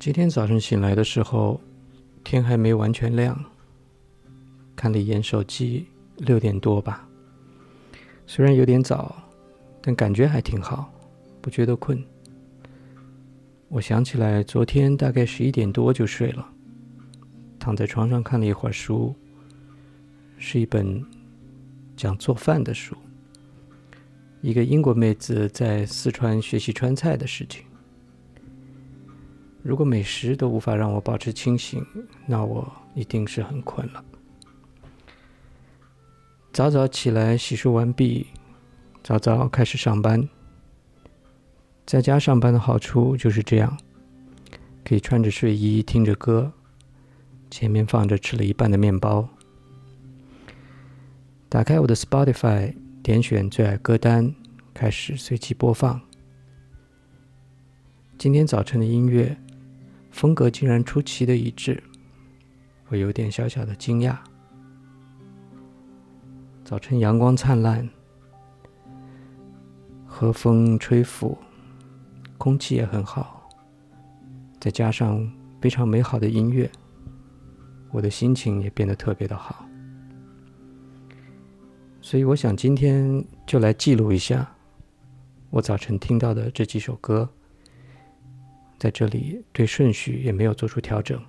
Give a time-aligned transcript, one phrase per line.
[0.00, 1.60] 今天早上醒来的时候，
[2.24, 3.38] 天还没完全亮。
[4.74, 5.84] 看了一眼手机，
[6.16, 7.06] 六点多吧。
[8.26, 9.14] 虽然有点早，
[9.82, 10.90] 但感觉还挺好，
[11.42, 12.02] 不觉得困。
[13.68, 16.50] 我想起来，昨天大概十一点多就睡了，
[17.58, 19.14] 躺在床上看了一会儿书，
[20.38, 21.04] 是一本
[21.94, 22.96] 讲做饭的书，
[24.40, 27.62] 一个英国妹子在四川学习川菜的事情。
[29.62, 31.84] 如果美食都无法让我保持清醒，
[32.26, 34.02] 那我一定是很困了。
[36.52, 38.26] 早早起来洗漱完毕，
[39.02, 40.28] 早早开始上班。
[41.86, 43.76] 在家上班的好处就是这样，
[44.84, 46.52] 可以穿着睡衣听着歌，
[47.50, 49.28] 前面放着吃了一半的面包。
[51.48, 54.34] 打开我的 Spotify，点选最爱歌单，
[54.72, 56.00] 开始随机播放。
[58.16, 59.36] 今天早晨的音乐。
[60.20, 61.82] 风格竟然出奇的一致，
[62.88, 64.18] 我有点小小的惊讶。
[66.62, 67.88] 早晨阳光灿烂，
[70.04, 71.38] 和风吹拂，
[72.36, 73.48] 空气也很好，
[74.60, 75.26] 再加上
[75.58, 76.70] 非常美好的音乐，
[77.90, 79.64] 我的心情也变得特别的好。
[82.02, 84.46] 所以我想今天就来记录一下
[85.48, 87.26] 我早晨听到的这几首歌。
[88.80, 91.22] 在这里对顺序也没有做出调整，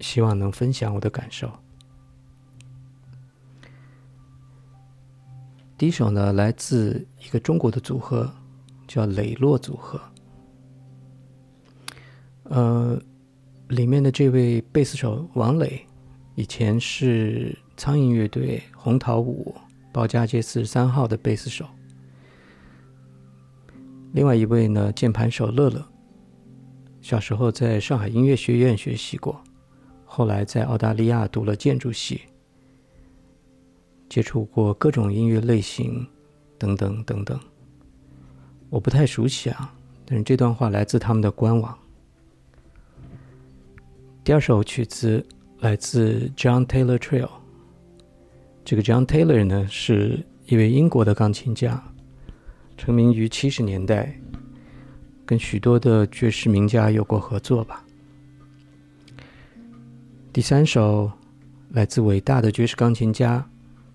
[0.00, 1.52] 希望能分享我的感受。
[5.76, 8.32] 第一首呢，来自一个中国的组合，
[8.88, 10.00] 叫磊落组合。
[12.44, 12.98] 呃，
[13.68, 15.84] 里面的这位贝斯手王磊，
[16.34, 19.54] 以前是苍蝇乐队红桃五
[19.92, 21.66] 保家街四十三号的贝斯手。
[24.12, 25.82] 另外一位呢，键盘手乐乐，
[27.00, 29.42] 小时候在上海音乐学院学习过，
[30.04, 32.20] 后来在澳大利亚读了建筑系，
[34.10, 36.06] 接触过各种音乐类型，
[36.58, 37.40] 等等等等。
[38.68, 39.74] 我不太熟悉啊，
[40.04, 41.76] 但是这段话来自他们的官网。
[44.22, 45.26] 第二首曲子
[45.60, 47.30] 来自 John Taylor Trio，
[48.62, 51.82] 这个 John Taylor 呢是一位英国的钢琴家。
[52.76, 54.18] 成名于七十年代，
[55.24, 57.84] 跟许多的爵士名家有过合作吧。
[60.32, 61.10] 第三首
[61.70, 63.46] 来自伟大的爵士钢琴家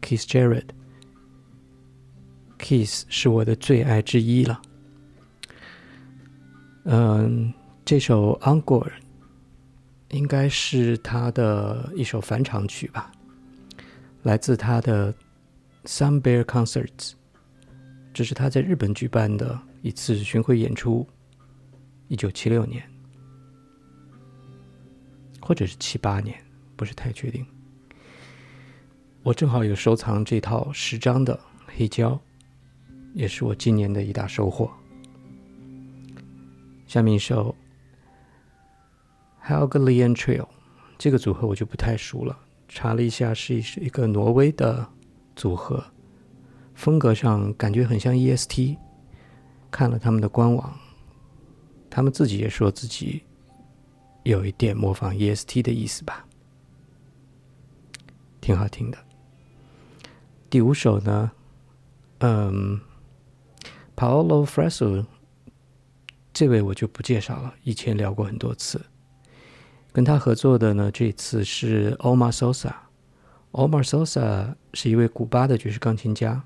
[0.02, 4.62] Keith Jarrett，Keith 是我的最爱之一了。
[6.86, 7.52] 嗯，
[7.84, 8.92] 这首 Encore
[10.12, 13.12] 应该是他的一首返场曲吧，
[14.24, 15.14] 来自他的
[15.86, 17.14] Some Bear Concerts。
[18.18, 21.08] 这是他在日本举办的一次巡回演出，
[22.08, 22.84] 一九七六年，
[25.40, 26.36] 或者是七八年，
[26.76, 27.46] 不是太确定。
[29.22, 32.20] 我正好有收藏这套十张的黑胶，
[33.14, 34.68] 也是我今年的一大收获。
[36.88, 37.56] 下面一首
[39.48, 40.42] 《Helgalian Trail》，
[40.98, 42.36] 这个组合我就不太熟了，
[42.68, 44.90] 查了一下，是一是一个挪威的
[45.36, 45.86] 组合。
[46.78, 48.78] 风格上感觉很像 EST，
[49.72, 50.78] 看了他们的官网，
[51.90, 53.24] 他们自己也说自己
[54.22, 56.28] 有一点模仿 EST 的意思吧，
[58.40, 58.98] 挺好听的。
[60.52, 61.32] 第五首呢，
[62.20, 62.80] 嗯
[63.96, 65.04] ，Paolo Fresco，
[66.32, 68.80] 这位我就不介绍了，以前聊过很多次。
[69.92, 76.44] 跟他合作的呢，这次是 Omar Sosa，Omar Sosa 是一位古巴的爵士钢琴家。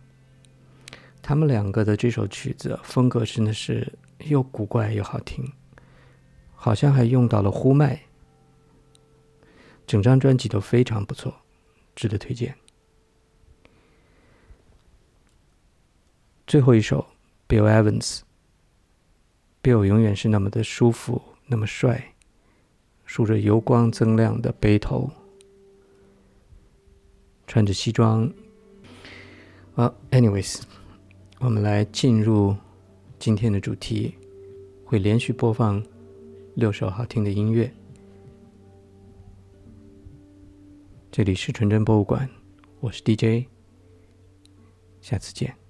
[1.21, 3.93] 他们两个的这首曲子风格真的是
[4.25, 5.53] 又古怪又好听，
[6.55, 8.01] 好像还用到了呼麦。
[9.85, 11.33] 整张专辑都非常不错，
[11.95, 12.55] 值得推荐。
[16.47, 17.05] 最后一首
[17.47, 22.13] ，Bill Evans，Bill 永远是那么的舒服，那么帅，
[23.05, 25.11] 梳着油光锃亮的背头，
[27.47, 28.31] 穿着西装。
[29.75, 30.61] 啊，anyways。
[31.43, 32.55] 我们来进入
[33.17, 34.13] 今天的主题，
[34.85, 35.83] 会连续播放
[36.53, 37.69] 六首好听的音乐。
[41.11, 42.29] 这里是纯真博物馆，
[42.79, 43.47] 我是 DJ，
[45.01, 45.60] 下次见。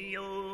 [0.00, 0.49] You.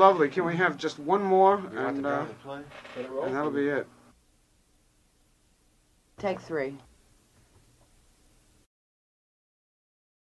[0.00, 0.28] Lovely.
[0.28, 1.62] Can we have just one more?
[1.76, 2.24] And, uh,
[3.22, 3.86] and that'll be it.
[6.18, 6.76] Take three.